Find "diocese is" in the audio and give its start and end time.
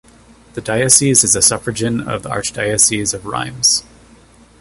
0.61-1.35